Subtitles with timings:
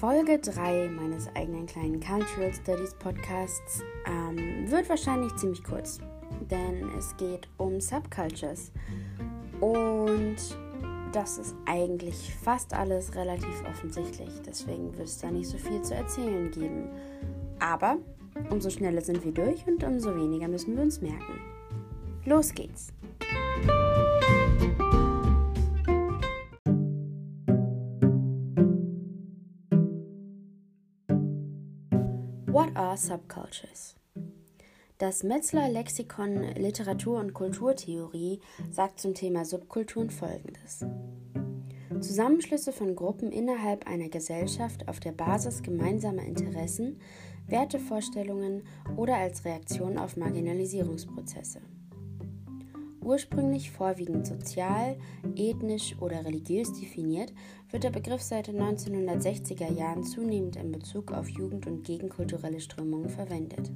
[0.00, 5.98] Folge 3 meines eigenen kleinen Cultural Studies Podcasts ähm, wird wahrscheinlich ziemlich kurz,
[6.50, 8.72] denn es geht um Subcultures.
[9.60, 10.36] Und
[11.12, 15.94] das ist eigentlich fast alles relativ offensichtlich, deswegen wird es da nicht so viel zu
[15.94, 16.88] erzählen geben.
[17.58, 17.98] Aber
[18.48, 21.42] umso schneller sind wir durch und umso weniger müssen wir uns merken.
[22.24, 22.90] Los geht's!
[32.52, 33.94] What are subcultures?
[34.98, 38.40] Das Metzler Lexikon Literatur- und Kulturtheorie
[38.72, 40.84] sagt zum Thema Subkulturen folgendes.
[42.00, 47.00] Zusammenschlüsse von Gruppen innerhalb einer Gesellschaft auf der Basis gemeinsamer Interessen,
[47.46, 48.64] Wertevorstellungen
[48.96, 51.60] oder als Reaktion auf Marginalisierungsprozesse.
[53.02, 54.96] Ursprünglich vorwiegend sozial,
[55.34, 57.32] ethnisch oder religiös definiert,
[57.70, 63.08] wird der Begriff seit den 1960er Jahren zunehmend in Bezug auf Jugend- und gegenkulturelle Strömungen
[63.08, 63.70] verwendet.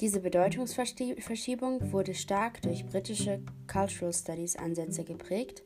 [0.00, 5.62] Diese Bedeutungsverschiebung wurde stark durch britische Cultural Studies Ansätze geprägt,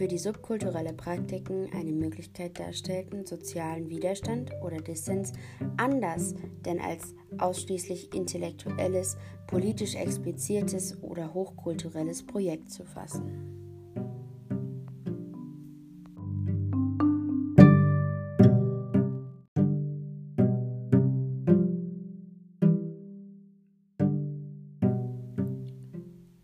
[0.00, 5.34] für die subkulturelle Praktiken eine Möglichkeit darstellten, sozialen Widerstand oder Dissens
[5.76, 6.34] anders
[6.64, 13.58] denn als ausschließlich intellektuelles, politisch expliziertes oder hochkulturelles Projekt zu fassen.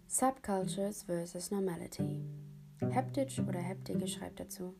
[0.07, 2.46] Subcultures versus Normality
[2.81, 4.75] Hebdige oder Hebdige schreibt dazu: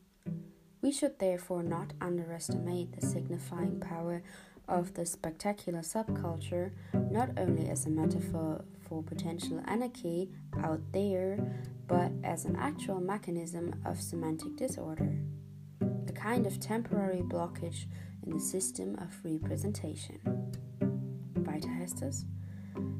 [0.81, 4.21] We should therefore not underestimate the signifying power
[4.67, 6.71] of the spectacular subculture,
[7.09, 10.29] not only as a metaphor for potential anarchy
[10.63, 11.37] out there,
[11.87, 15.17] but as an actual mechanism of semantic disorder,
[15.81, 17.85] a kind of temporary blockage
[18.23, 20.19] in the system of representation.
[21.35, 22.25] Weiter heißt es: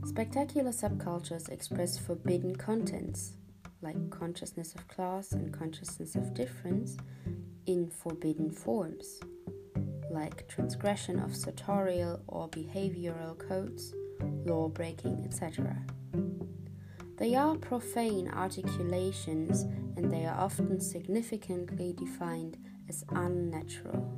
[0.06, 3.38] Spectacular subcultures express forbidden contents
[3.82, 6.98] like consciousness of class and consciousness of difference,
[7.66, 9.20] in forbidden forms,
[10.10, 13.94] like transgression of sartorial or behavioral codes,
[14.46, 15.78] law breaking, etc.
[17.18, 19.64] They are profane articulations
[19.98, 22.58] and they are often significantly defined
[22.88, 24.14] as unnatural.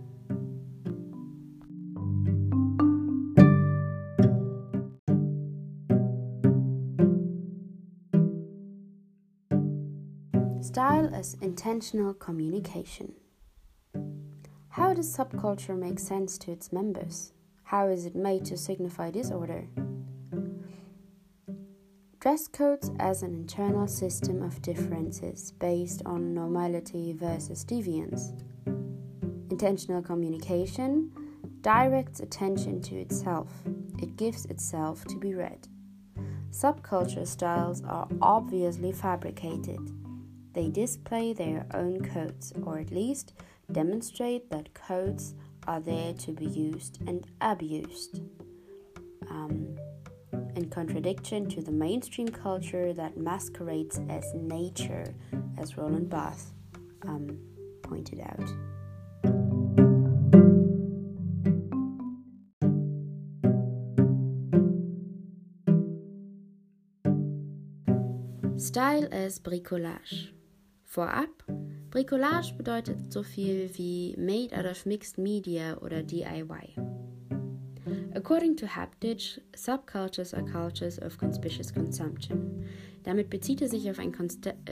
[11.12, 13.14] As intentional communication.
[14.70, 17.34] How does subculture make sense to its members?
[17.64, 19.68] How is it made to signify disorder?
[22.20, 28.40] Dress codes as an internal system of differences based on normality versus deviance.
[29.50, 31.12] Intentional communication
[31.62, 33.52] directs attention to itself,
[33.98, 35.68] it gives itself to be read.
[36.52, 39.80] Subculture styles are obviously fabricated
[40.54, 43.34] they display their own codes, or at least
[43.72, 45.36] demonstrate that codes
[45.68, 48.22] are there to be used and abused.
[49.30, 49.78] Um,
[50.56, 55.14] in contradiction to the mainstream culture that masquerades as nature,
[55.58, 56.54] as Roland Barthes
[57.04, 57.38] um,
[57.84, 58.50] pointed out.
[68.60, 70.30] Style as bricolage.
[70.92, 71.46] Vorab,
[71.92, 76.76] Bricolage bedeutet so viel wie made out of mixed media oder DIY.
[78.16, 82.66] According to Haptich, subcultures are cultures of conspicuous consumption.
[83.04, 84.16] Damit bezieht er sich auf ein,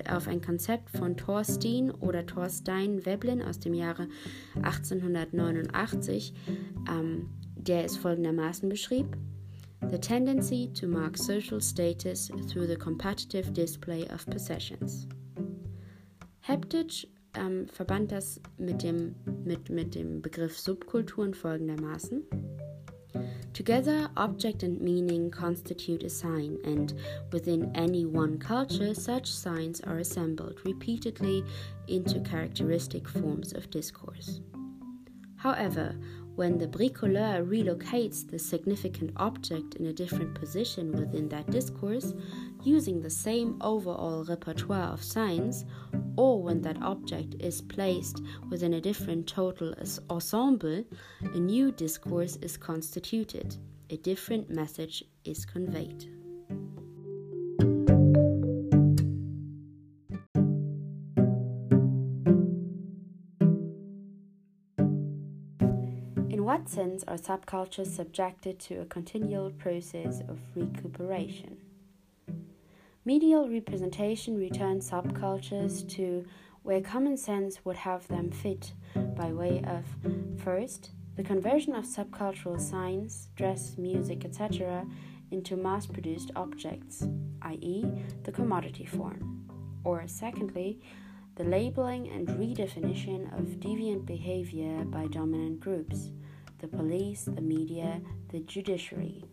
[0.10, 4.08] auf ein Konzept von Thorstein oder Thorstein Veblen aus dem Jahre
[4.56, 6.34] 1889,
[6.90, 9.16] ähm, der es folgendermaßen beschrieb:
[9.88, 15.08] The tendency to mark social status through the competitive display of possessions.
[16.48, 22.24] Hebdige ähm, verband das mit dem, mit, mit dem Begriff Subkulturen folgendermaßen.
[23.54, 26.94] Together, object and meaning constitute a sign, and
[27.34, 31.44] within any one culture, such signs are assembled repeatedly
[31.88, 34.40] into characteristic forms of discourse.
[35.36, 35.96] However,
[36.38, 42.14] when the bricoleur relocates the significant object in a different position within that discourse,
[42.64, 45.66] using the same overall repertoire of signs,
[46.16, 49.74] or when that object is placed within a different total
[50.10, 50.84] ensemble,
[51.22, 53.56] a new discourse is constituted,
[53.90, 56.06] a different message is conveyed.
[66.30, 71.58] In what sense are subcultures subjected to a continual process of recuperation?
[73.08, 76.26] Medial representation returns subcultures to
[76.64, 78.74] where common sense would have them fit
[79.16, 79.86] by way of
[80.44, 84.86] first, the conversion of subcultural signs, dress, music, etc.,
[85.32, 87.08] into mass produced objects,
[87.44, 87.86] i.e.,
[88.24, 89.50] the commodity form.
[89.86, 90.82] Or secondly,
[91.36, 96.12] the labeling and redefinition of deviant behavior by dominant groups,
[96.60, 98.02] the police, the media,
[98.34, 99.24] the judiciary,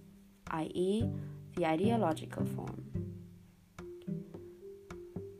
[0.52, 1.10] i.e.,
[1.56, 2.93] the ideological form.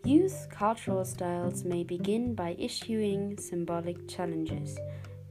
[0.04, 4.78] Youth cultural styles may begin by issuing symbolic challenges,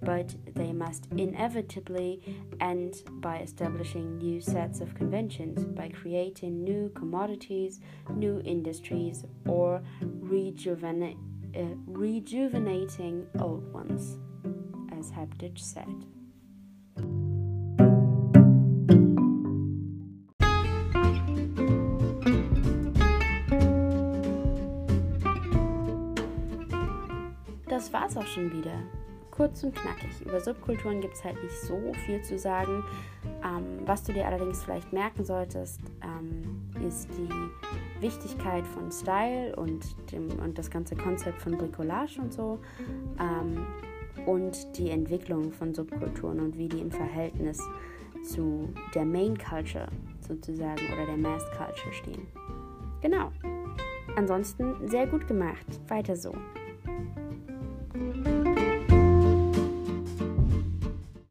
[0.02, 2.20] but they must inevitably
[2.60, 7.82] end by establishing new sets of conventions, by creating new commodities,
[8.16, 10.08] new industries, or uh,
[11.86, 14.18] rejuvenating old ones,
[14.98, 16.04] as Hebdige said.
[27.84, 28.80] Das war's auch schon wieder.
[29.30, 30.22] Kurz und knackig.
[30.26, 32.84] Über Subkulturen gibt es halt nicht so viel zu sagen.
[33.44, 39.84] Ähm, was du dir allerdings vielleicht merken solltest, ähm, ist die Wichtigkeit von Style und,
[40.12, 42.60] dem, und das ganze Konzept von Bricolage und so.
[43.20, 43.66] Ähm,
[44.28, 47.60] und die Entwicklung von Subkulturen und wie die im Verhältnis
[48.24, 49.88] zu der Main Culture
[50.26, 52.28] sozusagen oder der Mass Culture stehen.
[53.02, 53.32] Genau.
[54.16, 55.66] Ansonsten sehr gut gemacht.
[55.90, 56.34] Weiter so.